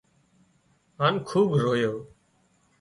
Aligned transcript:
هانَ 0.99 1.15
خوٻ 1.27 1.47
رويو 1.63 1.93